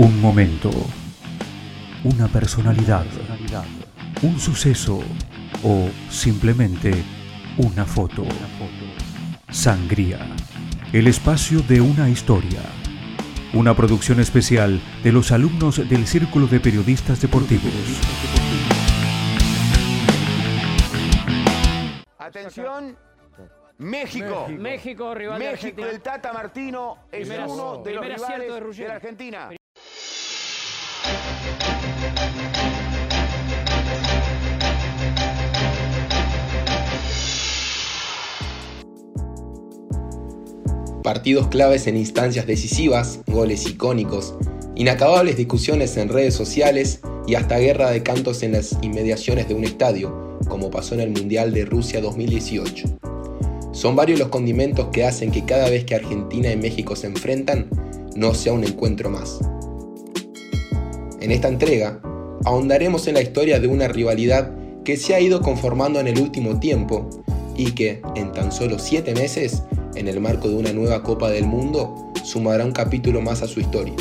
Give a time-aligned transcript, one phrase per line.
[0.00, 0.70] Un momento,
[2.04, 3.04] una personalidad,
[4.22, 5.00] un suceso
[5.62, 6.92] o simplemente
[7.58, 8.24] una foto.
[9.50, 10.18] Sangría,
[10.92, 12.62] el espacio de una historia.
[13.52, 17.72] Una producción especial de los alumnos del Círculo de Periodistas Deportivos.
[22.18, 22.96] Atención,
[23.78, 24.46] México.
[24.56, 25.90] México, rival de México, Argentina.
[25.90, 28.88] el Tata Martino es Primera- uno de los primer acierto rivales de de, Ruggeri.
[28.88, 29.48] la Argentina.
[41.10, 44.36] Partidos claves en instancias decisivas, goles icónicos,
[44.76, 49.64] inacabables discusiones en redes sociales y hasta guerra de cantos en las inmediaciones de un
[49.64, 53.00] estadio, como pasó en el Mundial de Rusia 2018.
[53.72, 57.68] Son varios los condimentos que hacen que cada vez que Argentina y México se enfrentan,
[58.14, 59.40] no sea un encuentro más.
[61.20, 62.00] En esta entrega,
[62.44, 66.60] ahondaremos en la historia de una rivalidad que se ha ido conformando en el último
[66.60, 67.10] tiempo
[67.56, 71.46] y que, en tan solo 7 meses, en el marco de una nueva Copa del
[71.46, 73.94] Mundo, sumará un capítulo más a su historia.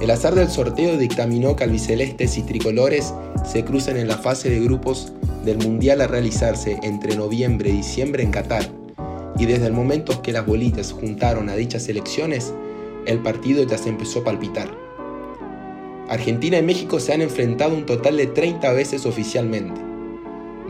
[0.00, 3.14] El azar del sorteo dictaminó que albicelestes y tricolores
[3.44, 5.12] se crucen en la fase de grupos
[5.44, 8.68] del Mundial a realizarse entre noviembre y diciembre en Qatar,
[9.38, 12.52] y desde el momento que las bolitas juntaron a dichas elecciones,
[13.06, 14.68] el partido ya se empezó a palpitar.
[16.08, 19.91] Argentina y México se han enfrentado un total de 30 veces oficialmente.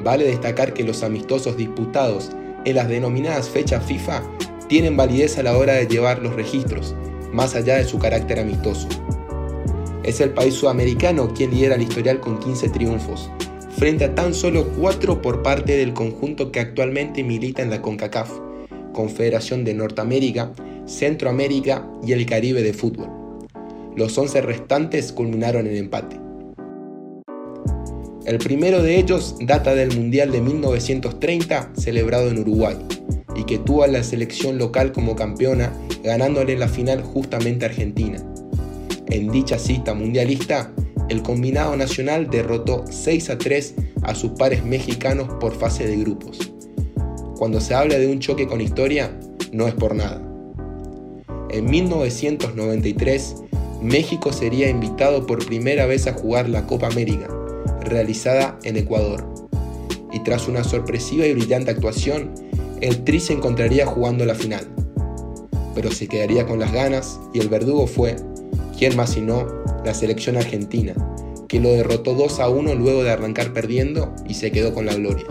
[0.02, 2.30] Vale destacar que los amistosos disputados
[2.64, 4.22] en las denominadas fechas FIFA
[4.68, 6.94] tienen validez a la hora de llevar los registros,
[7.32, 8.88] más allá de su carácter amistoso.
[10.02, 13.30] Es el país sudamericano quien lidera el historial con 15 triunfos,
[13.76, 18.30] frente a tan solo 4 por parte del conjunto que actualmente milita en la CONCACAF,
[18.92, 20.52] Confederación de Norteamérica,
[20.86, 23.08] Centroamérica y el Caribe de fútbol.
[23.94, 26.18] Los 11 restantes culminaron en empate.
[28.24, 32.76] El primero de ellos data del Mundial de 1930 celebrado en Uruguay
[33.34, 35.72] y que tuvo a la selección local como campeona
[36.04, 38.22] ganándole la final justamente a Argentina.
[39.08, 40.72] En dicha cita mundialista,
[41.08, 46.38] el combinado nacional derrotó 6 a 3 a sus pares mexicanos por fase de grupos.
[47.36, 49.18] Cuando se habla de un choque con historia,
[49.52, 50.22] no es por nada.
[51.50, 53.34] En 1993,
[53.82, 57.28] México sería invitado por primera vez a jugar la Copa América,
[57.84, 59.24] realizada en Ecuador.
[60.12, 62.32] Y tras una sorpresiva y brillante actuación,
[62.80, 64.66] el Tri se encontraría jugando la final.
[65.74, 68.16] Pero se quedaría con las ganas y el verdugo fue,
[68.78, 69.46] quien más sino,
[69.84, 70.94] la selección argentina,
[71.48, 74.94] que lo derrotó 2 a 1 luego de arrancar perdiendo y se quedó con la
[74.94, 75.26] gloria.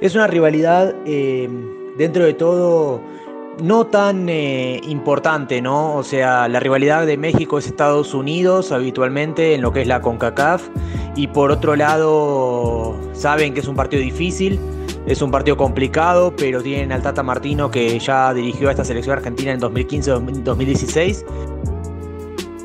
[0.00, 1.48] Es una rivalidad eh,
[1.98, 3.02] dentro de todo
[3.62, 5.94] no tan eh, importante, ¿no?
[5.96, 10.00] O sea, la rivalidad de México es Estados Unidos habitualmente en lo que es la
[10.00, 10.68] CONCACAF
[11.16, 14.58] y por otro lado saben que es un partido difícil,
[15.06, 19.18] es un partido complicado, pero tienen al Tata Martino que ya dirigió a esta selección
[19.18, 21.24] argentina en 2015-2016.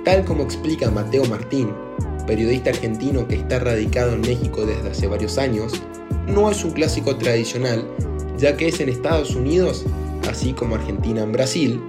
[0.04, 1.74] Tal como explica Mateo Martín,
[2.28, 5.82] periodista argentino que está radicado en México desde hace varios años,
[6.28, 7.86] no es un clásico tradicional,
[8.38, 9.86] ya que es en Estados Unidos,
[10.30, 11.82] así como Argentina en Brasil,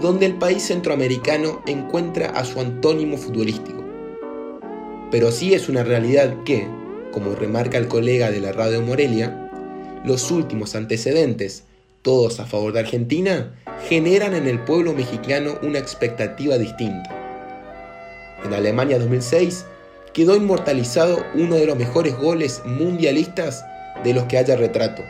[0.00, 3.84] donde el país centroamericano encuentra a su antónimo futbolístico.
[5.10, 6.68] Pero sí es una realidad que,
[7.12, 9.50] como remarca el colega de la radio Morelia,
[10.04, 11.64] los últimos antecedentes,
[12.02, 13.54] todos a favor de Argentina,
[13.88, 17.10] generan en el pueblo mexicano una expectativa distinta.
[18.44, 19.64] En Alemania 2006
[20.12, 23.64] quedó inmortalizado uno de los mejores goles mundialistas
[24.04, 25.02] de los que haya retrato.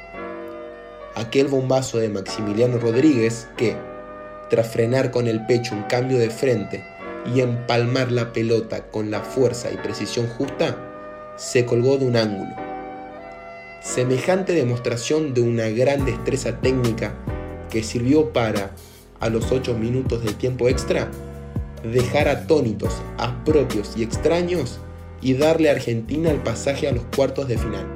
[1.17, 3.75] Aquel bombazo de Maximiliano Rodríguez que,
[4.51, 6.85] tras frenar con el pecho un cambio de frente
[7.35, 10.77] y empalmar la pelota con la fuerza y precisión justa,
[11.39, 12.55] se colgó de un ángulo.
[13.81, 17.15] Semejante demostración de una gran destreza técnica
[17.71, 18.73] que sirvió para,
[19.19, 21.11] a los 8 minutos del tiempo extra,
[21.83, 24.81] dejar atónitos a propios y extraños
[25.23, 27.87] y darle a Argentina el pasaje a los cuartos de final.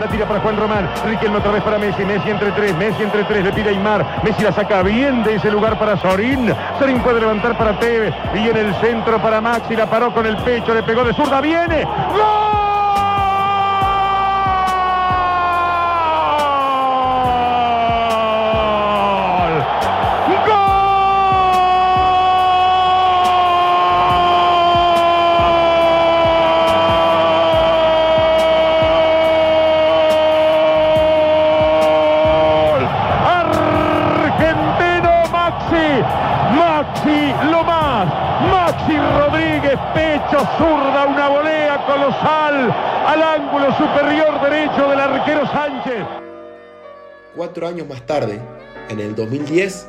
[0.00, 0.88] La tira para Juan Román.
[1.06, 2.04] Riquelme otra vez para Messi.
[2.04, 2.74] Messi entre tres.
[2.76, 3.44] Messi entre tres.
[3.44, 4.22] Le pide Aymar.
[4.22, 6.52] Messi la saca bien de ese lugar para Sorín.
[6.78, 8.14] Sorín puede levantar para Tevez.
[8.34, 9.74] Y en el centro para Maxi.
[9.74, 10.74] La paró con el pecho.
[10.74, 11.40] Le pegó de zurda.
[11.40, 11.84] ¡Viene!
[11.84, 12.55] ¡Gol!
[39.76, 42.70] Despecho, zurda, una volea colosal
[43.06, 46.04] al ángulo superior derecho del arquero Sánchez.
[47.34, 48.40] Cuatro años más tarde,
[48.88, 49.88] en el 2010,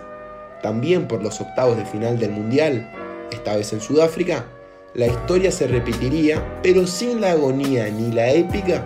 [0.61, 2.89] también por los octavos de final del Mundial,
[3.31, 4.45] esta vez en Sudáfrica,
[4.93, 8.83] la historia se repetiría, pero sin la agonía ni la épica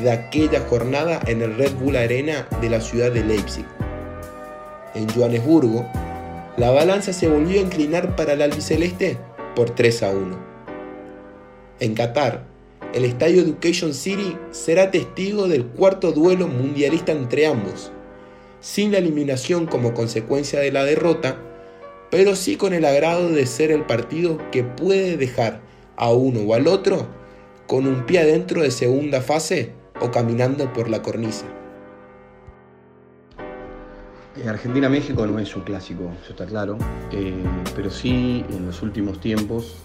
[0.00, 3.64] de aquella jornada en el Red Bull Arena de la ciudad de Leipzig.
[4.94, 5.86] En Johannesburgo,
[6.56, 9.18] la balanza se volvió a inclinar para el albiceleste
[9.56, 10.38] por 3 a 1.
[11.80, 12.44] En Qatar,
[12.94, 17.90] el estadio Education City será testigo del cuarto duelo mundialista entre ambos,
[18.60, 21.38] sin la eliminación como consecuencia de la derrota,
[22.10, 25.62] pero sí con el agrado de ser el partido que puede dejar
[25.96, 27.08] a uno o al otro
[27.66, 31.55] con un pie adentro de segunda fase o caminando por la cornisa.
[34.38, 36.76] Eh, Argentina-México no es un clásico, eso está claro,
[37.10, 37.32] eh,
[37.74, 39.76] pero sí en los últimos tiempos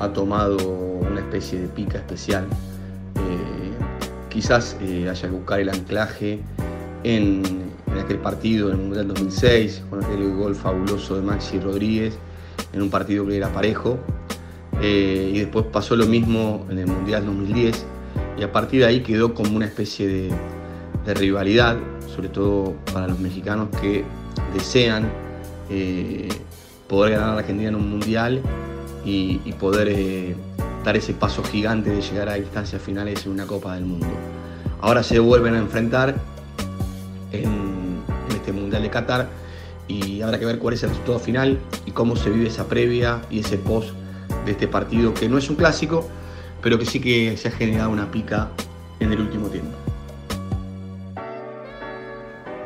[0.00, 2.44] ha tomado una especie de pica especial.
[3.16, 6.40] Eh, quizás haya que buscar el anclaje
[7.04, 7.42] en,
[7.86, 12.18] en, aquel partido en el Mundial 2006, con aquel gol fabuloso de Maxi Rodríguez,
[12.72, 13.98] en un partido que era parejo.
[14.82, 17.86] y después pasó lo mismo en el Mundial 2010
[18.38, 20.30] y a partir de ahí quedó como una especie de,
[21.06, 21.76] de rivalidad,
[22.14, 24.04] sobre todo para los mexicanos que
[24.52, 25.08] desean
[25.70, 26.28] eh,
[26.88, 28.42] poder ganar a la Argentina en un mundial
[29.04, 30.36] y, poder eh,
[30.84, 34.08] dar ese paso gigante de llegar a instancias finales en una Copa del Mundo.
[34.80, 36.16] Ahora se vuelven a enfrentar
[37.30, 39.28] en, en este Mundial de Qatar
[39.88, 43.22] y habrá que ver cuál es el resultado final y cómo se vive esa previa
[43.30, 43.90] y ese post
[44.44, 46.08] de este partido que no es un clásico,
[46.62, 48.48] pero que sí que se ha generado una pica
[48.98, 49.85] en el último tiempo.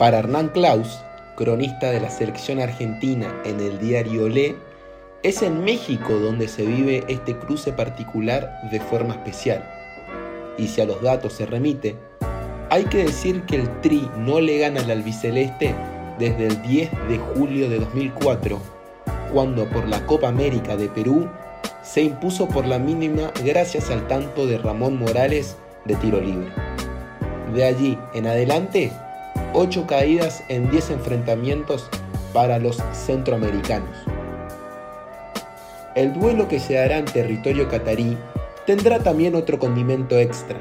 [0.01, 0.99] Para Hernán Klaus,
[1.37, 4.57] cronista de la selección argentina en el diario Le,
[5.23, 9.63] es en México donde se vive este cruce particular de forma especial.
[10.57, 11.97] Y si a los datos se remite,
[12.71, 15.75] hay que decir que el Tri no le gana al albiceleste
[16.19, 18.59] desde el 10 de julio de 2004,
[19.35, 21.29] cuando por la Copa América de Perú
[21.83, 26.49] se impuso por la mínima gracias al tanto de Ramón Morales de tiro libre.
[27.53, 28.93] De allí en adelante,
[29.53, 31.89] 8 caídas en 10 enfrentamientos
[32.33, 33.97] para los centroamericanos.
[35.97, 38.17] El duelo que se hará en territorio catarí
[38.65, 40.61] tendrá también otro condimento extra,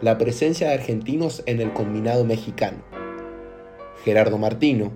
[0.00, 2.78] la presencia de argentinos en el combinado mexicano.
[4.04, 4.92] Gerardo Martino,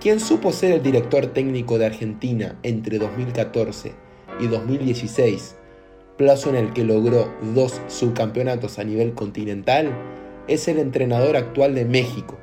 [0.00, 3.92] quien supo ser el director técnico de Argentina entre 2014
[4.40, 5.56] y 2016,
[6.16, 9.92] plazo en el que logró dos subcampeonatos a nivel continental,
[10.48, 12.36] es el entrenador actual de México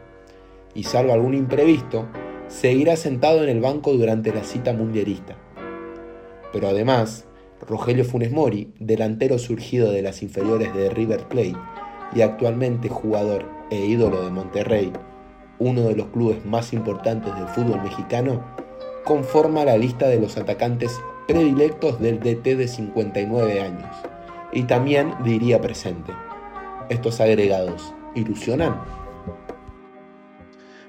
[0.74, 2.08] y salvo algún imprevisto,
[2.48, 5.36] seguirá sentado en el banco durante la cita mundialista.
[6.52, 7.26] Pero además,
[7.62, 11.56] Rogelio Funes Mori, delantero surgido de las inferiores de River Plate
[12.16, 14.92] y actualmente jugador e ídolo de Monterrey,
[15.60, 18.44] uno de los clubes más importantes del fútbol mexicano,
[19.06, 23.96] conforma la lista de los atacantes predilectos del DT de 59 años.
[24.52, 26.12] Y también diría presente.
[26.94, 28.80] Estos agregados, ¿ilusionan?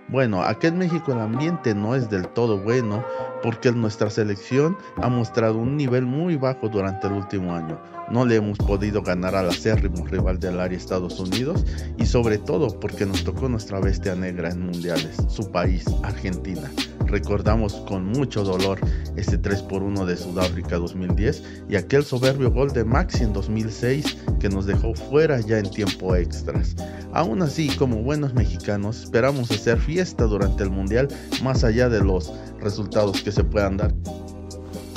[0.09, 3.03] Bueno, aquí en México el ambiente no es del todo bueno
[3.43, 7.81] porque nuestra selección ha mostrado un nivel muy bajo durante el último año.
[8.11, 11.65] No le hemos podido ganar al acérrimo rival del área Estados Unidos
[11.97, 16.71] y sobre todo porque nos tocó nuestra bestia negra en mundiales, su país, Argentina.
[17.15, 18.81] Recordamos con mucho dolor
[19.15, 24.17] ese 3 por 1 de Sudáfrica 2010 y aquel soberbio gol de Maxi en 2006
[24.41, 26.75] que nos dejó fuera ya en tiempo extras.
[27.13, 31.07] Aún así, como buenos mexicanos, esperamos hacer fiesta durante el mundial
[31.41, 33.95] más allá de los resultados que se puedan dar.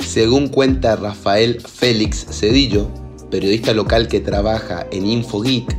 [0.00, 2.88] Según cuenta Rafael Félix Cedillo,
[3.30, 5.72] periodista local que trabaja en InfoGeek,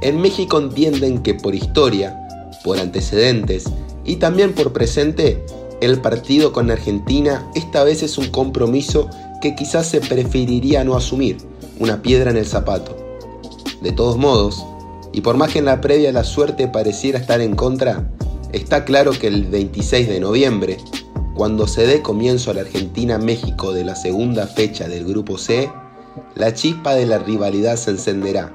[0.00, 2.18] en México entienden que por historia,
[2.64, 3.66] por antecedentes
[4.06, 5.44] y también por presente,
[5.84, 9.08] el partido con Argentina esta vez es un compromiso
[9.40, 11.38] que quizás se preferiría no asumir,
[11.78, 12.96] una piedra en el zapato.
[13.82, 14.64] De todos modos,
[15.12, 18.10] y por más que en la previa la suerte pareciera estar en contra,
[18.52, 20.78] está claro que el 26 de noviembre,
[21.34, 25.70] cuando se dé comienzo a la Argentina-México de la segunda fecha del Grupo C,
[26.34, 28.52] la chispa de la rivalidad se encenderá,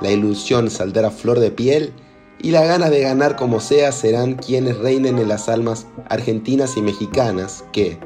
[0.00, 1.92] la ilusión saldrá flor de piel
[2.40, 6.82] y las ganas de ganar como sea serán quienes reinen en las almas argentinas y
[6.82, 7.98] mexicanas que,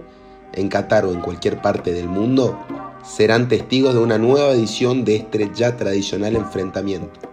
[0.54, 2.58] en Qatar o en cualquier parte del mundo,
[3.04, 7.29] serán testigos de una nueva edición de este ya tradicional enfrentamiento.